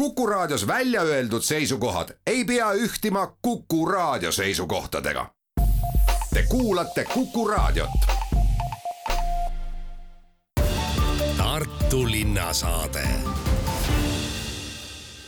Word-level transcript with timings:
Kuku 0.00 0.26
Raadios 0.26 0.66
välja 0.66 1.02
öeldud 1.02 1.42
seisukohad 1.42 2.08
ei 2.26 2.44
pea 2.44 2.72
ühtima 2.72 3.36
Kuku 3.42 3.86
Raadio 3.86 4.32
seisukohtadega. 4.32 5.26
Te 6.34 6.44
kuulate 6.48 7.04
Kuku 7.14 7.48
Raadiot. 7.48 7.90
Tartu 11.36 12.10
linnasaade. 12.10 13.08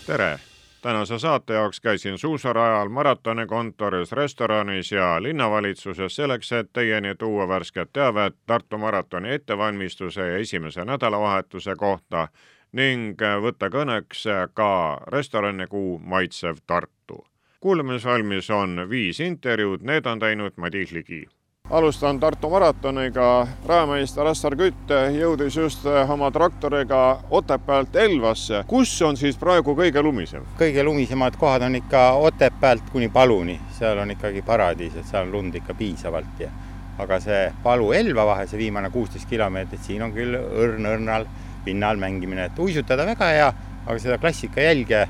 tere, 0.06 0.38
tänase 0.82 1.18
saate 1.18 1.52
jaoks 1.52 1.80
käisin 1.80 2.18
suusarajal, 2.18 2.88
maratonikontoris, 2.88 4.12
restoranis 4.12 4.92
ja 4.92 5.22
linnavalitsuses 5.22 6.16
selleks, 6.16 6.52
et 6.52 6.72
teieni 6.72 7.14
tuua 7.14 7.48
värsket 7.48 7.92
teavet 7.92 8.36
Tartu 8.46 8.78
maratoni 8.78 9.34
ettevalmistuse 9.34 10.28
ja 10.28 10.36
esimese 10.36 10.84
nädalavahetuse 10.84 11.74
kohta 11.76 12.28
ning 12.72 13.20
võtta 13.44 13.68
kõneks 13.68 14.24
ka 14.54 14.72
restoranikuu 15.12 15.98
Maitsev 15.98 16.64
Tartu. 16.66 17.24
kuulamisvalmis 17.60 18.50
on 18.50 18.86
viis 18.88 19.20
intervjuud, 19.20 19.82
need 19.82 20.06
on 20.06 20.18
teinud 20.18 20.52
Madis 20.56 20.92
Ligi 20.92 21.26
alustan 21.70 22.20
Tartu 22.20 22.50
maratoniga. 22.50 23.46
rajameister 23.66 24.26
Assar 24.26 24.56
Kütt 24.56 24.90
jõudis 25.14 25.56
just 25.56 25.86
oma 26.08 26.30
traktoriga 26.30 27.20
Otepäält 27.30 27.96
Elvasse. 27.96 28.64
kus 28.66 29.02
on 29.02 29.16
siis 29.16 29.36
praegu 29.36 29.76
kõige 29.76 30.02
lumisem? 30.02 30.42
kõige 30.58 30.84
lumisemad 30.84 31.36
kohad 31.36 31.62
on 31.62 31.74
ikka 31.74 32.12
Otepäält 32.12 32.90
kuni 32.92 33.08
Paluni, 33.08 33.60
seal 33.78 33.98
on 33.98 34.10
ikkagi 34.10 34.42
paradiis, 34.42 34.96
et 34.96 35.06
seal 35.06 35.26
on 35.26 35.32
lund 35.32 35.54
ikka 35.54 35.74
piisavalt 35.74 36.40
ja 36.40 36.50
aga 36.98 37.20
see 37.20 37.52
Palu-Elva 37.62 38.26
vahe, 38.26 38.46
see 38.46 38.58
viimane 38.58 38.90
kuusteist 38.90 39.28
kilomeetrit, 39.28 39.80
siin 39.80 40.02
on 40.02 40.12
küll 40.12 40.36
õrn-õrnal 40.36 41.26
pinnal 41.64 42.00
mängimine, 42.00 42.48
et 42.50 42.58
uisutada 42.58 43.06
väga 43.06 43.28
hea, 43.34 43.52
aga 43.86 43.98
seda 44.02 44.18
klassika 44.22 44.62
jälge 44.62 45.06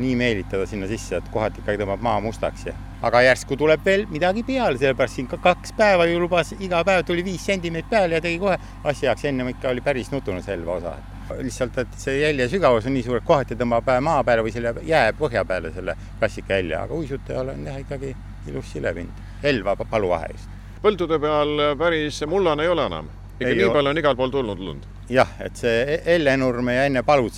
nii 0.00 0.14
meelitada 0.16 0.66
sinna 0.66 0.88
sisse, 0.90 1.18
et 1.18 1.28
kohati 1.32 1.62
ikkagi 1.62 1.82
tõmbab 1.82 2.02
maa 2.04 2.20
mustaks 2.24 2.68
ja 2.68 2.74
aga 3.02 3.22
järsku 3.24 3.56
tuleb 3.56 3.84
veel 3.84 4.04
midagi 4.12 4.44
peale, 4.46 4.78
sellepärast 4.78 5.18
siin 5.18 5.28
ka 5.28 5.38
kaks 5.42 5.72
päeva 5.76 6.06
ju 6.06 6.20
lubas, 6.20 6.52
iga 6.60 6.82
päev 6.84 7.04
tuli 7.08 7.24
viis 7.24 7.44
sentimeetrit 7.48 7.90
peale 7.90 8.18
ja 8.18 8.24
tegi 8.24 8.38
kohe 8.42 8.58
asja 8.84 9.10
heaks, 9.10 9.24
ennem 9.30 9.54
ikka 9.54 9.72
oli 9.72 9.84
päris 9.84 10.12
nutune 10.12 10.42
selva 10.46 10.76
osa. 10.80 10.94
lihtsalt, 11.40 11.78
et 11.78 11.92
see 11.96 12.16
jälje 12.18 12.48
sügavus 12.50 12.86
on 12.90 12.94
nii 12.94 13.04
suur, 13.06 13.20
et 13.20 13.26
kohati 13.26 13.54
tõmbab 13.54 13.86
maa 14.02 14.24
peale 14.26 14.42
või 14.42 14.52
selle 14.52 14.74
jää 14.82 15.12
põhja 15.18 15.44
peale 15.46 15.70
selle 15.72 15.94
klassika 16.18 16.58
jälje, 16.58 16.76
aga 16.76 16.94
uisutajal 16.94 17.54
on 17.54 17.66
jah 17.66 17.78
ikkagi 17.78 18.16
ilus 18.50 18.72
silepind. 18.72 19.24
Elva 19.42 19.76
paluvahe 19.76 20.32
just. 20.34 20.58
põldude 20.82 21.20
peal 21.20 21.56
päris 21.78 22.22
mullane 22.26 22.64
ei 22.64 22.68
ole 22.68 22.86
enam 22.86 23.08
ikka 23.40 23.54
nii 23.56 23.70
palju 23.72 23.90
on 23.90 24.00
igal 24.00 24.16
pool 24.16 24.32
tulnud 24.32 24.60
lund? 24.60 24.88
Jah, 25.10 25.28
et 25.42 25.56
see 25.58 26.00
Ellenurme 26.14 26.74
ja 26.74 26.86
enne 26.88 27.02
Palut 27.02 27.34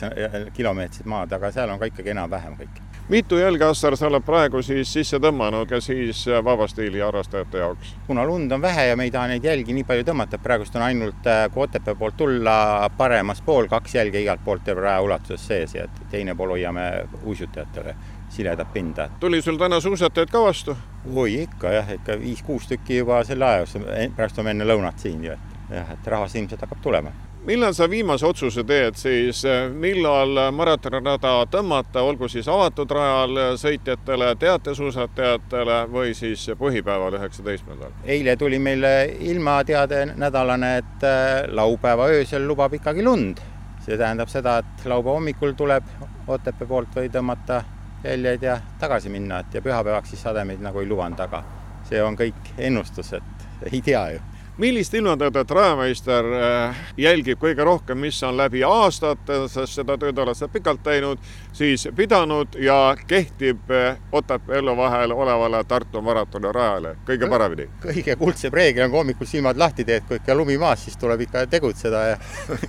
kilomeetrid 0.54 1.08
maad, 1.08 1.32
aga 1.32 1.50
seal 1.54 1.70
on 1.72 1.80
ka 1.80 1.88
ikkagi 1.88 2.12
enam-vähem 2.12 2.56
kõik. 2.58 2.80
mitu 3.08 3.38
jälge, 3.38 3.64
Assar, 3.64 3.96
sa 3.96 4.06
oled 4.06 4.24
praegu 4.24 4.62
siis 4.62 4.92
sisse 4.92 5.18
tõmmanud 5.20 5.68
ka 5.68 5.80
siis 5.80 6.24
vaba 6.44 6.68
stiili 6.68 7.00
harrastajate 7.00 7.58
jaoks? 7.58 7.94
kuna 8.06 8.24
lund 8.26 8.52
on 8.52 8.62
vähe 8.62 8.86
ja 8.86 8.96
me 8.96 9.04
ei 9.08 9.10
taha 9.10 9.32
neid 9.32 9.44
jälgi 9.44 9.72
nii 9.72 9.84
palju 9.88 10.04
tõmmata, 10.04 10.36
et 10.36 10.42
praegust 10.42 10.76
on 10.76 10.86
ainult, 10.86 11.26
äh, 11.26 11.48
kui 11.52 11.64
Otepää 11.64 11.94
poolt 11.94 12.16
tulla, 12.16 12.90
paremas 12.96 13.42
pool 13.42 13.68
kaks 13.68 13.94
jälge 13.94 14.20
igalt 14.20 14.44
poolt 14.44 14.64
terve 14.64 14.84
raja 14.84 15.00
ulatuses 15.00 15.46
sees 15.46 15.74
ja 15.74 15.88
teine 16.10 16.34
pool 16.34 16.56
hoiame 16.56 17.06
uisutajatele 17.24 17.96
siledat 18.28 18.72
pinda. 18.72 19.08
tuli 19.20 19.42
sul 19.42 19.56
täna 19.56 19.80
suusatajaid 19.80 20.30
ka 20.30 20.44
vastu? 20.44 20.76
oi 21.14 21.42
ikka 21.42 21.72
jah, 21.72 21.90
ikka 21.92 22.20
viis-kuus 22.20 22.68
tükki 22.68 23.02
juba 23.02 23.24
selle 23.24 23.44
aja 23.44 23.64
jooksul, 23.64 23.88
praegu 24.16 24.40
oleme 24.40 24.56
enne 24.56 24.72
lõunat 24.74 25.04
siin 25.04 25.24
ju, 25.24 25.32
et 25.32 25.76
jah, 25.76 25.92
et 25.92 26.06
rahvas 26.06 26.34
ilmselt 26.36 26.60
hakkab 26.60 26.80
tulema. 26.82 27.12
Millal 27.46 27.74
sa 27.74 27.90
viimase 27.90 28.26
otsuse 28.26 28.62
teed 28.64 28.96
siis, 28.98 29.42
millal 29.74 30.38
maratonirada 30.54 31.34
tõmmata, 31.50 32.04
olgu 32.06 32.28
siis 32.30 32.48
avatud 32.48 32.90
rajal 32.94 33.40
sõitjatele, 33.58 34.32
teatesuusatajatele 34.38 35.78
või 35.90 36.14
siis 36.14 36.44
põhipäeval, 36.58 37.18
üheksateistkümnendal? 37.18 37.96
eile 38.04 38.36
tuli 38.36 38.58
meile 38.62 38.92
ilmateade 39.20 40.04
nädalane, 40.14 40.76
et 40.82 41.06
äh, 41.08 41.42
laupäeva 41.50 42.08
öösel 42.14 42.46
lubab 42.46 42.74
ikkagi 42.78 43.02
lund. 43.02 43.42
see 43.82 43.98
tähendab 43.98 44.30
seda, 44.30 44.58
et 44.62 44.86
laupäeva 44.86 45.18
hommikul 45.18 45.56
tuleb 45.58 45.84
Otepää 46.26 46.68
poolt 46.68 46.94
või 46.94 47.08
tõmmata 47.10 47.64
jäljeid 48.04 48.42
ja 48.42 48.60
tagasi 48.78 49.10
minna, 49.10 49.40
et 49.42 49.54
ja 49.54 49.62
pühapäevaks 49.62 50.14
siis 50.14 50.22
sademeid 50.22 50.62
nagu 50.62 50.78
ei 50.78 50.86
lubanud, 50.86 51.18
aga 51.20 51.42
see 51.88 52.02
on 52.02 52.14
kõik 52.16 52.54
ennustus, 52.58 53.12
et 53.18 53.72
ei 53.72 53.82
tea 53.82 54.04
ju 54.14 54.20
millist 54.58 54.94
ilmateadet 54.94 55.50
rajameister 55.50 56.26
äh, 56.36 56.80
jälgib 56.96 57.40
kõige 57.40 57.64
rohkem, 57.64 57.98
mis 57.98 58.18
on 58.22 58.36
läbi 58.36 58.60
aastate, 58.66 59.46
sest 59.48 59.78
seda 59.78 59.96
tööd 59.98 60.18
oled 60.18 60.36
sa 60.36 60.48
pikalt 60.52 60.82
teinud, 60.84 61.20
siis 61.56 61.88
pidanud 61.96 62.58
ja 62.60 62.94
kehtib 63.08 63.70
äh, 63.72 63.96
Otepää 64.12 64.58
Ellu 64.58 64.76
vahel 64.76 65.12
olevale 65.12 65.64
Tartu 65.64 66.02
maratoni 66.04 66.52
rajale 66.52 66.96
kõige 67.08 67.30
paremini? 67.32 67.68
kõige 67.82 68.16
kuldsem 68.20 68.52
reegel 68.52 68.84
on, 68.84 68.92
kui 68.92 69.00
hommikul 69.00 69.30
silmad 69.30 69.56
lahti 69.56 69.88
teed, 69.88 70.04
kui 70.08 70.20
ikka 70.20 70.36
lumi 70.36 70.58
maas, 70.60 70.84
siis 70.84 71.00
tuleb 71.00 71.24
ikka 71.24 71.46
tegutseda 71.50 72.06
ja 72.10 72.16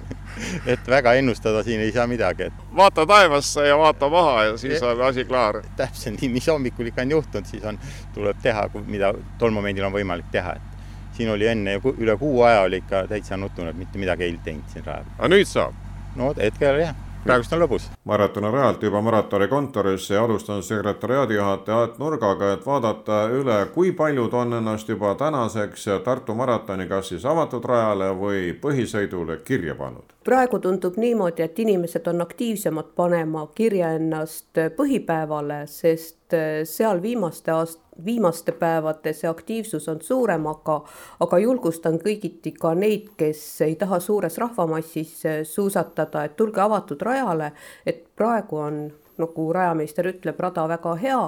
et 0.73 0.87
väga 0.87 1.13
ennustada 1.19 1.63
siin 1.67 1.83
ei 1.83 1.91
saa 1.91 2.07
midagi, 2.07 2.47
et 2.47 2.75
vaata 2.75 3.05
taevasse 3.05 3.67
ja 3.67 3.77
vaata 3.77 4.09
maha 4.09 4.43
ja 4.43 4.57
siis 4.57 4.83
on 4.83 5.01
asi 5.03 5.25
klaar. 5.25 5.61
täpselt 5.75 6.21
nii, 6.21 6.31
mis 6.31 6.47
hommikul 6.47 6.87
ikka 6.87 7.03
on 7.03 7.17
juhtunud, 7.19 7.49
siis 7.49 7.63
on, 7.67 7.79
tuleb 8.13 8.39
teha, 8.41 8.69
mida 8.87 9.13
tol 9.37 9.51
momendil 9.51 9.83
on 9.83 9.93
võimalik 9.93 10.31
teha, 10.31 10.55
et 10.55 10.72
siin 11.13 11.29
oli 11.29 11.47
enne 11.47 11.79
üle 11.97 12.17
kuu 12.17 12.41
aja 12.41 12.61
oli 12.61 12.81
ikka 12.83 13.07
täitsa 13.07 13.37
nutune, 13.37 13.69
et 13.69 13.77
mitte 13.77 14.01
midagi 14.01 14.23
ei 14.23 14.37
teinud 14.43 14.69
siin 14.73 14.85
rajal. 14.85 15.09
aga 15.17 15.33
nüüd 15.35 15.49
saab? 15.49 15.73
no 16.15 16.33
hetkel 16.37 16.79
jah, 16.81 16.95
praegust 17.23 17.53
on 17.53 17.61
lõbus. 17.63 17.85
maratoni 18.09 18.51
rajalt 18.51 18.83
juba 18.83 19.01
maratoni 19.01 19.47
kontorisse 19.47 20.13
ja 20.13 20.23
alustan 20.23 20.63
sekretäriaadi 20.63 21.35
juhataja 21.35 21.77
Aet 21.79 21.99
Nurgaga, 21.99 22.53
et 22.53 22.65
vaadata 22.65 23.19
üle, 23.31 23.59
kui 23.73 23.91
paljud 23.91 24.33
on 24.33 24.53
ennast 24.59 24.89
juba 24.89 25.15
tänaseks 25.15 25.85
Tartu 26.03 26.35
maratoni 26.35 26.87
kas 26.87 27.13
siis 27.13 27.25
avatud 27.25 27.65
rajale 27.65 28.11
või 28.19 28.51
põhisõidule 28.61 29.39
kirja 29.45 29.75
pannud? 29.75 30.13
praegu 30.23 30.59
tundub 30.59 30.97
niimoodi, 30.97 31.43
et 31.43 31.59
inimesed 31.59 32.07
on 32.07 32.21
aktiivsemad 32.21 32.93
panema 32.95 33.47
kirja 33.55 33.93
ennast 33.99 34.59
põhipäevale, 34.77 35.63
sest 35.67 36.37
seal 36.63 37.01
viimaste 37.01 37.51
aast-, 37.51 37.82
viimaste 38.05 38.51
päevade 38.51 39.13
see 39.13 39.29
aktiivsus 39.29 39.89
on 39.89 40.01
suurem, 40.01 40.47
aga, 40.47 40.79
aga 41.19 41.39
julgustan 41.39 41.99
kõigiti 42.01 42.53
ka 42.59 42.73
neid, 42.77 43.11
kes 43.17 43.43
ei 43.67 43.75
taha 43.79 43.99
suures 44.03 44.37
rahvamassis 44.41 45.19
suusatada, 45.49 46.23
et 46.25 46.37
tulge 46.39 46.61
avatud 46.61 47.01
rajale, 47.01 47.51
et 47.85 48.05
praegu 48.15 48.63
on, 48.63 48.79
nagu 49.21 49.51
rajameister 49.53 50.09
ütleb, 50.15 50.39
rada 50.39 50.65
väga 50.73 50.95
hea, 51.03 51.21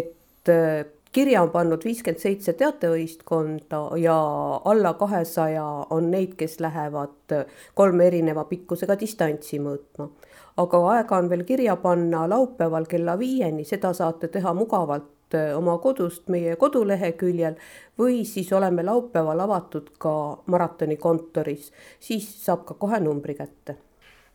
et 0.00 0.50
äh, 0.50 0.84
kirja 1.12 1.42
on 1.44 1.50
pannud 1.52 1.84
viiskümmend 1.84 2.20
seitse 2.22 2.54
teatevõistkonda 2.58 3.82
ja 4.00 4.16
alla 4.64 4.94
kahesaja 4.98 5.64
on 5.92 6.10
neid, 6.10 6.34
kes 6.40 6.58
lähevad 6.64 7.36
kolme 7.78 8.06
erineva 8.08 8.44
pikkusega 8.48 8.96
distantsi 9.00 9.60
mõõtma. 9.60 10.08
aga 10.56 10.78
aega 10.94 11.16
on 11.16 11.28
veel 11.30 11.44
kirja 11.48 11.76
panna 11.76 12.26
laupäeval 12.28 12.84
kella 12.84 13.18
viieni, 13.18 13.64
seda 13.64 13.92
saate 13.96 14.28
teha 14.28 14.52
mugavalt 14.54 15.21
oma 15.56 15.78
kodust 15.78 16.28
meie 16.28 16.56
koduleheküljel 16.56 17.56
või 17.98 18.24
siis 18.24 18.52
oleme 18.52 18.82
laupäeval 18.82 19.40
avatud 19.40 19.90
ka 19.98 20.14
maratoni 20.46 20.96
kontoris, 20.96 21.72
siis 22.00 22.28
saab 22.44 22.64
ka 22.68 22.74
kohe 22.74 23.00
numbri 23.00 23.34
kätte. 23.34 23.76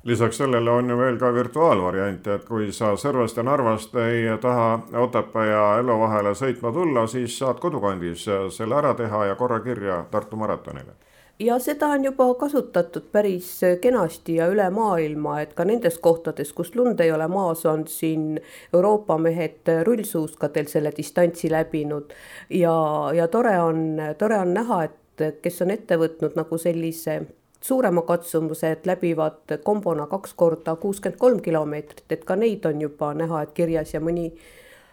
Lisaks 0.04 0.38
sellele 0.38 0.72
on 0.72 0.90
ju 0.90 0.98
veel 0.98 1.18
ka 1.20 1.34
virtuaalvariant, 1.34 2.28
et 2.28 2.46
kui 2.46 2.72
sa 2.72 2.94
Sõrvast 2.96 3.38
ja 3.38 3.44
Narvast 3.44 3.96
ei 4.00 4.30
taha 4.42 4.70
Otepää 5.02 5.46
ja 5.46 5.66
Elva 5.80 5.98
vahele 6.06 6.36
sõitma 6.38 6.72
tulla, 6.72 7.08
siis 7.08 7.40
saad 7.40 7.60
kodukandis 7.60 8.28
selle 8.56 8.78
ära 8.78 8.94
teha 8.94 9.26
ja 9.26 9.36
korra 9.36 9.60
kirja 9.66 10.06
Tartu 10.12 10.40
maratonile 10.40 10.96
ja 11.40 11.60
seda 11.60 11.88
on 11.88 12.06
juba 12.06 12.34
kasutatud 12.34 13.10
päris 13.12 13.62
kenasti 13.82 14.36
ja 14.36 14.48
üle 14.52 14.70
maailma, 14.74 15.40
et 15.42 15.54
ka 15.54 15.66
nendes 15.66 16.00
kohtades, 16.02 16.54
kus 16.54 16.74
lund 16.76 17.00
ei 17.00 17.12
ole 17.12 17.28
maas, 17.28 17.66
on 17.66 17.88
siin 17.88 18.42
Euroopa 18.74 19.18
mehed 19.18 19.70
rullsuuskadel 19.84 20.70
selle 20.72 20.92
distantsi 20.98 21.52
läbinud. 21.52 22.14
ja, 22.50 22.78
ja 23.14 23.28
tore 23.28 23.60
on, 23.62 24.02
tore 24.18 24.38
on 24.38 24.54
näha, 24.54 24.84
et 24.84 25.42
kes 25.42 25.62
on 25.62 25.72
ette 25.72 25.98
võtnud 25.98 26.38
nagu 26.38 26.58
sellise 26.58 27.22
suurema 27.62 28.02
katsumuse, 28.02 28.72
et 28.72 28.86
läbivad 28.86 29.58
kombona 29.64 30.08
kaks 30.08 30.34
korda 30.34 30.76
kuuskümmend 30.76 31.20
kolm 31.20 31.42
kilomeetrit, 31.42 32.06
et 32.10 32.24
ka 32.26 32.36
neid 32.36 32.66
on 32.66 32.82
juba 32.82 33.14
näha, 33.14 33.42
et 33.44 33.54
kirjas 33.58 33.94
ja 33.94 34.02
mõni 34.02 34.32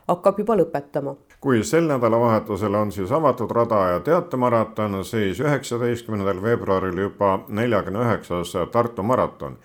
hakkab 0.09 0.39
juba 0.39 0.57
lõpetama 0.61 1.17
kui 1.45 1.61
sel 1.65 1.85
nädalavahetusel 1.85 2.75
on 2.75 2.93
siis 2.93 3.11
avatud 3.13 3.51
rada 3.53 3.83
ja 3.91 4.01
teatemaraton, 4.01 5.03
siis 5.05 5.41
üheksateistkümnendal 5.45 6.41
veebruaril 6.43 7.03
juba 7.03 7.35
neljakümne 7.49 8.01
üheksas 8.07 8.55
Tartu 8.73 9.03
maraton. 9.03 9.59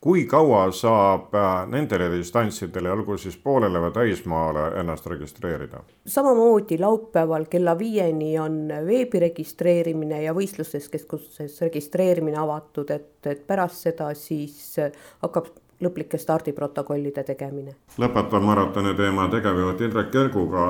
kui 0.00 0.24
kaua 0.24 0.70
saab 0.70 1.34
äh, 1.34 1.66
nendele 1.68 2.06
distantsidele, 2.12 2.90
olgu 2.92 3.16
siis 3.18 3.36
poolele 3.36 3.80
või 3.80 3.92
täismaale 3.92 4.64
ennast 4.80 5.06
registreerida? 5.12 5.82
samamoodi 6.06 6.78
laupäeval 6.80 7.44
kella 7.50 7.78
viieni 7.78 8.38
on 8.38 8.72
veebi 8.86 9.20
registreerimine 9.20 10.22
ja 10.22 10.32
võistluses 10.32 10.88
keskuses 10.88 11.60
registreerimine 11.60 12.38
avatud, 12.38 12.90
et, 12.90 13.26
et 13.26 13.46
pärast 13.46 13.88
seda 13.90 14.08
siis 14.14 14.76
hakkab 15.20 15.52
lõplike 15.80 16.18
stardiprotokollide 16.18 17.24
tegemine. 17.24 17.74
lõpetan 17.98 18.44
maratoni 18.44 18.94
teema 18.96 19.28
tegevjuht 19.28 19.80
Indrek 19.80 20.10
Kerguga 20.10 20.66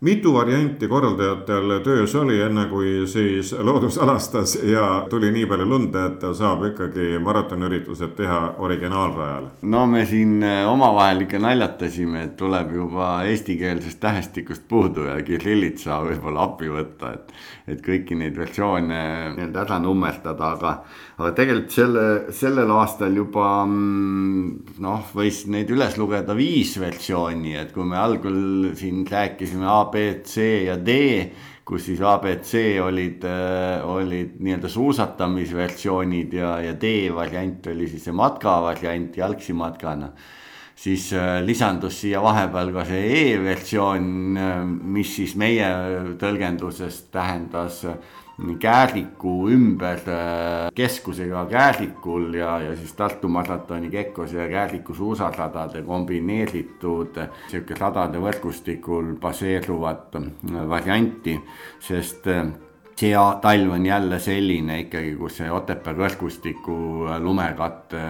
mitu 0.00 0.34
varianti 0.34 0.88
korraldajatel 0.88 1.78
töös 1.84 2.14
oli, 2.20 2.36
enne 2.44 2.66
kui 2.68 3.06
siis 3.08 3.54
loodus 3.64 3.96
alastas 3.98 4.58
ja 4.60 5.06
tuli 5.10 5.30
nii 5.32 5.46
palju 5.48 5.64
lund, 5.70 5.94
et 5.96 6.26
saab 6.36 6.66
ikkagi 6.68 7.16
maratoniüritused 7.24 8.12
teha 8.18 8.40
originaalrajal? 8.60 9.46
no 9.62 9.86
me 9.88 10.04
siin 10.06 10.42
eh, 10.44 10.68
omavahel 10.68 11.24
ikka 11.24 11.40
naljatasime, 11.40 12.26
et 12.28 12.34
tuleb 12.36 12.74
juba 12.76 13.08
eestikeelsest 13.24 14.00
tähestikust 14.02 14.66
puudu 14.68 15.06
ja 15.08 15.16
Kirillitsa 15.24 16.02
võib-olla 16.04 16.44
appi 16.44 16.68
võtta, 16.68 17.14
et. 17.16 17.32
et 17.66 17.80
kõiki 17.82 18.14
neid 18.20 18.36
versioone 18.36 19.00
nii-öelda 19.32 19.64
ära 19.64 19.80
nummerdada, 19.82 20.52
aga, 20.58 20.74
aga 21.16 21.32
tegelikult 21.40 21.72
selle, 21.72 22.04
sellel 22.36 22.70
aastal 22.76 23.16
juba 23.16 23.48
mm, 23.64 24.76
noh, 24.84 25.08
võis 25.16 25.46
neid 25.48 25.72
üles 25.72 25.96
lugeda 25.96 26.36
viis 26.36 26.76
versiooni, 26.78 27.56
et 27.56 27.72
kui 27.72 27.88
me 27.88 27.96
algul 27.96 28.76
siin 28.76 29.06
rääkisime 29.08 29.66
B, 29.92 30.22
C 30.24 30.64
ja 30.66 30.76
D 30.76 30.96
kus 31.66 31.88
siis 31.88 32.00
abc 32.06 32.52
olid, 32.84 33.24
äh, 33.26 33.82
olid 33.82 34.36
nii-öelda 34.38 34.68
suusatamisversioonid 34.70 36.36
ja, 36.38 36.52
ja 36.62 36.74
D-variant 36.78 37.66
oli 37.72 37.88
siis 37.90 38.06
see 38.06 38.14
matkavariant 38.14 39.16
jalgsi 39.18 39.56
matkana. 39.56 40.12
siis 40.76 41.12
äh, 41.12 41.40
lisandus 41.42 42.00
siia 42.00 42.20
vahepeal 42.22 42.70
ka 42.72 42.84
see 42.84 43.32
E-versioon, 43.32 44.06
äh, 44.36 44.62
mis 44.66 45.16
siis 45.16 45.34
meie 45.34 45.66
tõlgenduses 46.20 47.06
tähendas 47.10 47.82
äh, 47.84 47.96
Kääriku 48.36 49.48
ümber 49.48 50.02
äh, 50.12 50.68
keskusega 50.74 51.46
Käärikul 51.48 52.34
ja, 52.34 52.58
ja 52.60 52.74
siis 52.76 52.92
Tartu 52.92 53.28
maratoni 53.28 53.88
Kekkose 53.90 54.36
ja 54.42 54.48
Kääriku 54.48 54.94
suusaradade 54.94 55.80
kombineeritud 55.82 57.16
sihuke 57.48 57.78
radade 57.80 58.20
võrgustikul 58.20 59.14
baseeruvat 59.20 60.20
äh, 60.20 60.28
varianti, 60.68 61.38
sest 61.80 62.28
äh, 62.28 62.44
see 62.96 63.12
talv 63.42 63.72
on 63.72 63.86
jälle 63.86 64.18
selline 64.20 64.78
ikkagi, 64.80 65.14
kus 65.16 65.36
see 65.40 65.50
Otepää 65.52 65.92
võrgustiku 65.96 66.76
lumekatte 67.20 68.00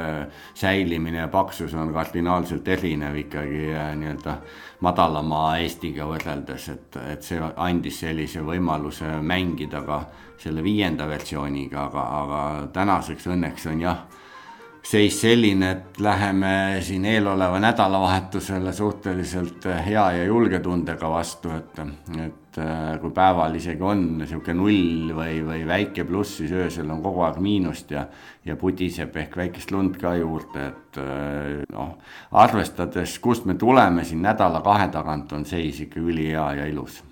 säilimine 0.55 1.25
ja 1.25 1.29
paksus 1.29 1.75
on 1.75 1.93
kardinaalselt 1.93 2.69
erinev 2.69 3.17
ikkagi 3.25 3.67
nii-öelda 3.99 4.37
madalama 4.87 5.57
Eestiga 5.59 6.07
võrreldes, 6.07 6.69
et, 6.71 7.01
et 7.13 7.27
see 7.27 7.41
andis 7.57 7.99
sellise 8.05 8.45
võimaluse 8.47 9.19
mängida 9.23 9.83
ka 9.83 10.05
selle 10.39 10.63
viienda 10.63 11.09
versiooniga, 11.09 11.89
aga, 11.89 12.07
aga 12.23 12.41
tänaseks 12.73 13.27
õnneks 13.33 13.67
on 13.73 13.83
jah 13.83 14.07
seis 14.87 15.19
selline, 15.19 15.71
et 15.71 15.99
läheme 15.99 16.79
siin 16.87 17.05
eeloleva 17.11 17.59
nädalavahetusele 17.59 18.73
suhteliselt 18.73 19.67
hea 19.87 20.05
ja 20.21 20.25
julge 20.25 20.61
tundega 20.63 21.11
vastu, 21.11 21.51
et, 21.51 21.81
et 22.23 22.46
äh, 22.59 22.99
kui 23.01 23.11
päeval 23.15 23.57
isegi 23.59 23.83
on 23.83 24.05
niisugune 24.21 24.57
null 24.59 25.15
või, 25.17 25.41
või 25.47 25.65
väike 25.69 26.05
pluss, 26.09 26.39
siis 26.41 26.53
öösel 26.53 26.91
on 26.91 27.03
kogu 27.05 27.25
aeg 27.27 27.41
miinust 27.43 27.91
ja, 27.95 28.07
ja 28.45 28.57
pudiseb 28.61 29.17
ehk 29.17 29.37
väikest 29.37 29.75
lund 29.75 29.99
ka 30.01 30.15
juurde, 30.19 30.71
et 30.71 31.01
äh, 31.03 31.65
noh, 31.73 31.97
arvestades, 32.33 33.19
kust 33.25 33.49
me 33.49 33.59
tuleme 33.61 34.05
siin 34.05 34.25
nädala-kahe 34.27 34.89
tagant, 34.95 35.33
on 35.33 35.45
seis 35.49 35.83
ikka 35.87 36.01
ülihea 36.01 36.49
ja 36.61 36.71
ilus 36.71 37.03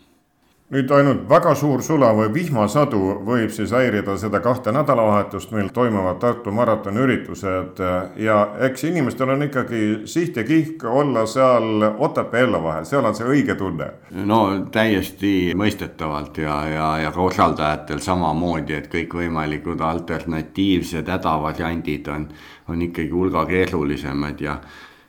nüüd 0.72 0.90
ainult 0.96 1.26
väga 1.28 1.52
suur 1.58 1.82
sula 1.84 2.08
või 2.16 2.30
vihmasadu 2.32 3.00
võib 3.26 3.50
siis 3.52 3.72
häirida 3.76 4.16
seda 4.20 4.40
kahte 4.40 4.72
nädalavahetust, 4.72 5.52
mil 5.52 5.68
toimuvad 5.76 6.16
Tartu 6.22 6.54
maratoni 6.56 7.02
üritused 7.04 7.82
ja 8.16 8.38
eks 8.64 8.86
inimestel 8.88 9.34
on 9.34 9.44
ikkagi 9.44 9.82
siht 10.08 10.40
ja 10.40 10.44
kihk 10.48 10.86
olla 10.88 11.26
seal 11.28 11.84
Otepää 11.92 12.46
Elva 12.46 12.62
vahel, 12.64 12.88
seal 12.88 13.04
on 13.04 13.14
see 13.14 13.28
õige 13.28 13.58
tunne. 13.60 13.90
no 14.24 14.40
täiesti 14.72 15.52
mõistetavalt 15.58 16.40
ja, 16.40 16.56
ja, 16.72 16.88
ja 17.04 17.12
korraldajatel 17.12 18.00
samamoodi, 18.00 18.78
et 18.80 18.88
kõikvõimalikud 18.92 19.84
alternatiivsed 19.84 21.12
hädavariandid 21.12 22.08
on, 22.08 22.26
on 22.72 22.88
ikkagi 22.88 23.12
hulga 23.12 23.44
keerulisemad 23.52 24.40
ja 24.40 24.58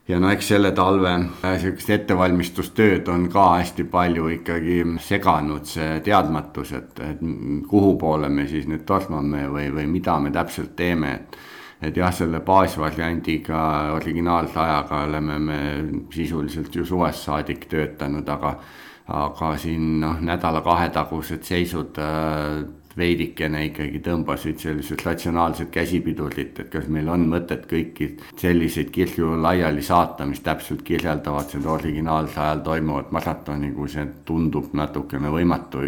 ja 0.07 0.19
no 0.21 0.29
eks 0.29 0.51
selle 0.53 0.71
talve 0.77 1.13
äh, 1.15 1.57
sihukest 1.61 1.89
ettevalmistustööd 1.95 3.09
on 3.09 3.27
ka 3.33 3.47
hästi 3.57 3.87
palju 3.89 4.29
ikkagi 4.37 4.77
seganud 5.01 5.65
see 5.69 5.99
teadmatus, 6.05 6.75
et, 6.77 7.01
et 7.01 7.25
kuhu 7.69 7.95
poole 8.01 8.29
me 8.29 8.47
siis 8.49 8.69
nüüd 8.69 8.85
tormame 8.85 9.47
või, 9.49 9.69
või 9.73 9.89
mida 9.97 10.19
me 10.21 10.33
täpselt 10.35 10.75
teeme, 10.77 11.13
et. 11.19 11.37
et 11.85 11.97
jah, 11.97 12.13
selle 12.13 12.39
baasvariandiga, 12.41 13.59
originaalse 13.97 14.59
ajaga 14.59 15.03
oleme 15.05 15.39
me 15.39 15.59
sisuliselt 16.13 16.75
ju 16.75 16.85
suvest 16.85 17.27
saadik 17.27 17.67
töötanud, 17.69 18.29
aga 18.29 18.55
aga 19.05 19.51
siin 19.61 19.99
noh, 20.01 20.17
nädala-kahe 20.17 20.89
tagused 20.89 21.43
seisud 21.45 21.99
äh, 22.01 22.63
veidikene 22.97 23.65
ikkagi 23.69 23.99
tõmbasid 24.05 24.61
sellised 24.61 25.03
ratsionaalsed 25.05 25.69
käsipidurit, 25.73 26.59
et 26.59 26.69
kas 26.71 26.87
meil 26.91 27.09
on 27.11 27.27
mõtet 27.31 27.65
kõiki 27.69 28.11
selliseid 28.39 28.91
kirju 28.95 29.35
laiali 29.41 29.83
saata, 29.83 30.25
mis 30.25 30.43
täpselt 30.45 30.83
kirjeldavad 30.87 31.51
seda 31.51 31.73
originaalse 31.75 32.39
ajal 32.39 32.63
toimuvat 32.69 33.11
maratoni, 33.15 33.73
kui 33.75 33.91
see 33.91 34.07
tundub 34.25 34.71
natukene 34.73 35.31
võimatu 35.33 35.83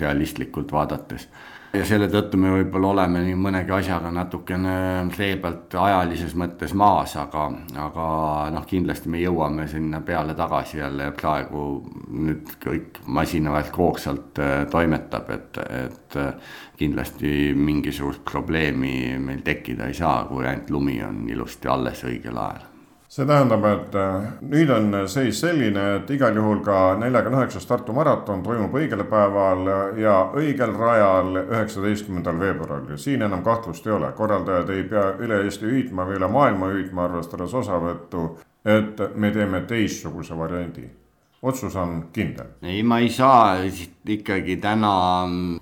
realistlikult 0.00 0.72
vaadates. 0.72 1.28
Ja 1.76 1.84
selle 1.84 2.06
tõttu 2.08 2.38
me 2.40 2.48
võib-olla 2.48 2.94
oleme 2.94 3.20
nii 3.26 3.34
mõnegi 3.36 3.72
asjaga 3.76 4.08
natukene 4.14 4.76
see 5.12 5.34
pealt 5.42 5.74
ajalises 5.76 6.32
mõttes 6.40 6.72
maas, 6.72 7.12
aga, 7.20 7.42
aga 7.84 8.06
noh, 8.54 8.64
kindlasti 8.70 9.12
me 9.12 9.20
jõuame 9.20 9.66
sinna 9.68 10.00
peale 10.00 10.32
tagasi 10.38 10.80
jälle 10.80 11.10
ja 11.10 11.16
praegu 11.16 11.66
nüüd 12.08 12.54
kõik 12.64 13.02
masinavärk 13.04 13.76
hoogsalt 13.76 14.40
äh, 14.40 14.62
toimetab, 14.72 15.28
et, 15.36 15.60
et 15.82 16.16
äh, 16.16 16.56
kindlasti 16.80 17.52
mingisugust 17.52 18.24
probleemi 18.24 19.18
meil 19.20 19.44
tekkida 19.44 19.92
ei 19.92 20.00
saa, 20.00 20.22
kui 20.30 20.48
ainult 20.48 20.72
lumi 20.72 21.02
on 21.04 21.26
ilusti 21.28 21.68
alles 21.68 22.00
õigel 22.08 22.44
ajal 22.46 22.77
see 23.08 23.24
tähendab, 23.26 23.64
et 23.64 23.94
äh, 23.96 24.26
nüüd 24.44 24.70
on 24.70 24.92
seis 25.08 25.40
selline, 25.40 25.84
et 25.96 26.10
igal 26.12 26.36
juhul 26.36 26.60
ka 26.64 26.96
neljakümne 27.00 27.40
üheksas 27.40 27.64
Tartu 27.66 27.94
maraton 27.96 28.42
toimub 28.44 28.74
õigel 28.76 29.04
päeval 29.08 29.64
ja 29.96 30.18
õigel 30.36 30.74
rajal 30.76 31.40
üheksateistkümnendal 31.46 32.40
veebruaril. 32.40 33.00
siin 33.00 33.24
enam 33.24 33.42
kahtlust 33.44 33.86
ei 33.86 33.96
ole, 33.96 34.12
korraldajad 34.12 34.70
ei 34.76 34.84
pea 34.84 35.08
üle 35.24 35.42
Eesti 35.44 35.66
hüüdma 35.66 36.04
või 36.08 36.20
üle 36.20 36.28
maailma 36.28 36.72
hüüdma, 36.74 37.08
arvestades 37.08 37.54
osavõttu, 37.54 38.30
et 38.64 39.00
me 39.14 39.30
teeme 39.32 39.64
teistsuguse 39.66 40.36
variandi 40.38 40.90
otsus 41.42 41.76
on 41.76 42.08
kindel. 42.12 42.58
ei, 42.62 42.82
ma 42.82 42.98
ei 42.98 43.08
saa 43.08 43.62
ikkagi 44.04 44.56
täna 44.60 44.92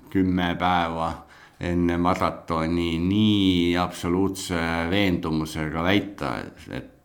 kümme 0.09 0.55
päeva 0.59 1.11
enne 1.59 1.97
maratoni 1.97 2.97
nii 3.01 3.77
absoluutse 3.81 4.59
veendumusega 4.89 5.83
väita, 5.83 6.33
et 6.69 6.96